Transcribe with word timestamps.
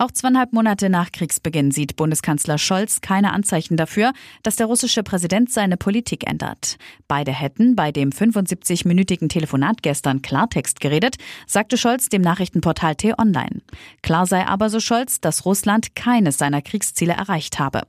Auch 0.00 0.10
zweieinhalb 0.10 0.54
Monate 0.54 0.88
nach 0.88 1.12
Kriegsbeginn 1.12 1.72
sieht 1.72 1.96
Bundeskanzler 1.96 2.56
Scholz 2.56 3.02
keine 3.02 3.34
Anzeichen 3.34 3.76
dafür, 3.76 4.14
dass 4.42 4.56
der 4.56 4.64
russische 4.64 5.02
Präsident 5.02 5.52
seine 5.52 5.76
Politik 5.76 6.26
ändert. 6.26 6.78
Beide 7.06 7.32
hätten 7.32 7.76
bei 7.76 7.92
dem 7.92 8.08
75-minütigen 8.08 9.28
Telefonat 9.28 9.82
gestern 9.82 10.22
Klartext 10.22 10.80
geredet, 10.80 11.16
sagte 11.46 11.76
Scholz 11.76 12.08
dem 12.08 12.22
Nachrichtenportal 12.22 12.94
T-Online. 12.94 13.60
Klar 14.00 14.24
sei 14.24 14.46
aber, 14.46 14.70
so 14.70 14.80
Scholz, 14.80 15.20
dass 15.20 15.44
Russland 15.44 15.94
keines 15.94 16.38
seiner 16.38 16.62
Kriegsziele 16.62 17.12
erreicht 17.12 17.58
habe. 17.58 17.82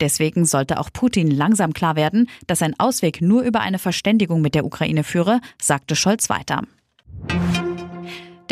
Deswegen 0.00 0.46
sollte 0.46 0.80
auch 0.80 0.90
Putin 0.92 1.30
langsam 1.30 1.74
klar 1.74 1.94
werden, 1.94 2.28
dass 2.48 2.62
ein 2.62 2.74
Ausweg 2.80 3.20
nur 3.20 3.42
über 3.42 3.60
eine 3.60 3.78
Verständigung 3.78 4.40
mit 4.40 4.56
der 4.56 4.64
Ukraine 4.64 5.04
führe, 5.04 5.40
sagte 5.60 5.94
Scholz 5.94 6.28
weiter. 6.28 6.62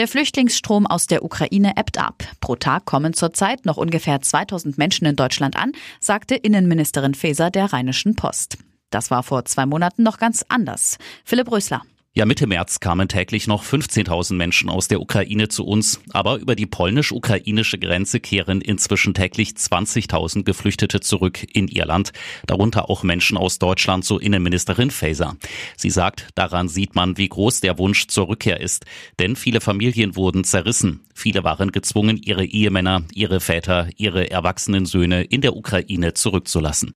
Der 0.01 0.09
Flüchtlingsstrom 0.09 0.87
aus 0.87 1.09
der 1.09 1.23
Ukraine 1.23 1.75
ebbt 1.77 1.99
ab. 1.99 2.25
Pro 2.41 2.57
Tag 2.57 2.87
kommen 2.87 3.13
zurzeit 3.13 3.67
noch 3.67 3.77
ungefähr 3.77 4.23
2000 4.23 4.79
Menschen 4.79 5.05
in 5.05 5.15
Deutschland 5.15 5.57
an, 5.57 5.73
sagte 6.01 6.37
Innenministerin 6.37 7.13
Faeser 7.13 7.51
der 7.51 7.71
Rheinischen 7.71 8.17
Post. 8.17 8.57
Das 8.89 9.11
war 9.11 9.23
vor 9.23 9.45
zwei 9.45 9.67
Monaten 9.67 10.03
noch 10.03 10.17
ganz 10.17 10.43
anders. 10.49 10.97
Philipp 11.23 11.53
Rösler. 11.53 11.83
Ja, 12.13 12.27
Mitte 12.27 12.49
März 12.49 12.81
kamen 12.81 13.07
täglich 13.07 13.47
noch 13.47 13.63
15.000 13.63 14.35
Menschen 14.35 14.69
aus 14.69 14.89
der 14.89 15.01
Ukraine 15.01 15.47
zu 15.47 15.65
uns, 15.65 16.01
aber 16.11 16.39
über 16.39 16.57
die 16.57 16.67
polnisch-ukrainische 16.67 17.79
Grenze 17.79 18.19
kehren 18.19 18.61
inzwischen 18.61 19.15
täglich 19.15 19.51
20.000 19.51 20.43
Geflüchtete 20.43 20.99
zurück 20.99 21.47
in 21.53 21.69
ihr 21.69 21.87
Land, 21.87 22.13
darunter 22.49 22.91
auch 22.91 23.05
Menschen 23.05 23.37
aus 23.37 23.61
Deutschland, 23.61 24.05
so 24.05 24.19
Innenministerin 24.19 24.91
Faeser. 24.91 25.37
Sie 25.77 25.91
sagt, 25.91 26.31
daran 26.35 26.67
sieht 26.67 26.97
man, 26.97 27.17
wie 27.17 27.29
groß 27.29 27.61
der 27.61 27.79
Wunsch 27.79 28.09
zur 28.09 28.27
Rückkehr 28.27 28.59
ist, 28.59 28.87
denn 29.21 29.37
viele 29.37 29.61
Familien 29.61 30.17
wurden 30.17 30.43
zerrissen. 30.43 31.03
Viele 31.15 31.45
waren 31.45 31.71
gezwungen, 31.71 32.17
ihre 32.17 32.45
Ehemänner, 32.45 33.05
ihre 33.15 33.39
Väter, 33.39 33.89
ihre 33.97 34.33
erwachsenen 34.33 34.85
Söhne 34.85 35.23
in 35.23 35.43
der 35.43 35.55
Ukraine 35.55 36.13
zurückzulassen. 36.15 36.93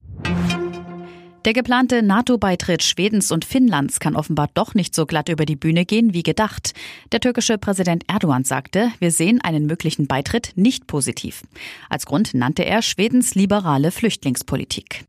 Der 1.45 1.53
geplante 1.53 2.01
NATO-Beitritt 2.01 2.81
Schwedens 2.81 3.31
und 3.31 3.45
Finnlands 3.45 3.99
kann 3.99 4.15
offenbar 4.15 4.49
doch 4.55 4.73
nicht 4.73 4.95
so 4.95 5.05
glatt 5.05 5.29
über 5.29 5.45
die 5.45 5.55
Bühne 5.55 5.85
gehen 5.85 6.15
wie 6.15 6.23
gedacht. 6.23 6.73
Der 7.11 7.19
türkische 7.19 7.59
Präsident 7.59 8.03
Erdogan 8.07 8.43
sagte, 8.43 8.89
wir 8.97 9.11
sehen 9.11 9.41
einen 9.41 9.67
möglichen 9.67 10.07
Beitritt 10.07 10.53
nicht 10.55 10.87
positiv. 10.87 11.43
Als 11.87 12.07
Grund 12.07 12.33
nannte 12.33 12.65
er 12.65 12.81
Schwedens 12.81 13.35
liberale 13.35 13.91
Flüchtlingspolitik. 13.91 15.05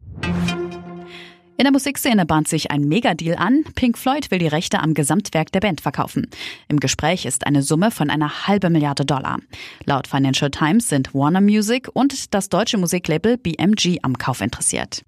In 1.57 1.65
der 1.65 1.73
Musikszene 1.73 2.27
bahnt 2.27 2.49
sich 2.49 2.71
ein 2.71 2.83
Megadeal 2.83 3.39
an. 3.39 3.65
Pink 3.75 3.97
Floyd 3.97 4.31
will 4.31 4.39
die 4.39 4.47
Rechte 4.47 4.81
am 4.81 4.93
Gesamtwerk 4.93 5.51
der 5.53 5.61
Band 5.61 5.81
verkaufen. 5.81 6.29
Im 6.69 6.81
Gespräch 6.81 7.25
ist 7.25 7.47
eine 7.47 7.63
Summe 7.63 7.91
von 7.91 8.11
einer 8.11 8.47
halben 8.47 8.75
Milliarde 8.75 9.07
Dollar. 9.07 9.39
Laut 9.87 10.07
Financial 10.07 10.51
Times 10.51 10.91
sind 10.91 11.15
Warner 11.15 11.41
Music 11.41 11.89
und 11.95 12.35
das 12.35 12.51
deutsche 12.51 12.77
Musiklabel 12.77 13.39
BMG 13.39 14.01
am 14.03 14.19
Kauf 14.19 14.43
interessiert. 14.43 15.03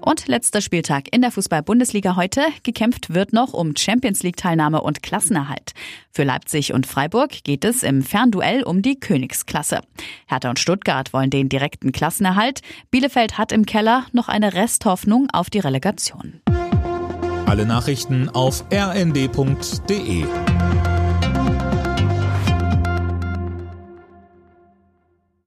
Und 0.00 0.26
letzter 0.28 0.60
Spieltag 0.60 1.14
in 1.14 1.20
der 1.20 1.30
Fußball-Bundesliga 1.30 2.16
heute. 2.16 2.42
Gekämpft 2.62 3.12
wird 3.12 3.32
noch 3.32 3.52
um 3.52 3.74
Champions 3.76 4.22
League-Teilnahme 4.22 4.80
und 4.80 5.02
Klassenerhalt. 5.02 5.72
Für 6.10 6.24
Leipzig 6.24 6.72
und 6.72 6.86
Freiburg 6.86 7.44
geht 7.44 7.64
es 7.64 7.82
im 7.82 8.02
Fernduell 8.02 8.62
um 8.62 8.82
die 8.82 8.98
Königsklasse. 8.98 9.80
Hertha 10.26 10.50
und 10.50 10.58
Stuttgart 10.58 11.12
wollen 11.12 11.30
den 11.30 11.48
direkten 11.48 11.92
Klassenerhalt. 11.92 12.60
Bielefeld 12.90 13.38
hat 13.38 13.52
im 13.52 13.66
Keller 13.66 14.06
noch 14.12 14.28
eine 14.28 14.54
Resthoffnung 14.54 15.28
auf 15.32 15.50
die 15.50 15.60
Relegation. 15.60 16.40
Alle 17.46 17.66
Nachrichten 17.66 18.28
auf 18.28 18.64
rnd.de 18.72 20.24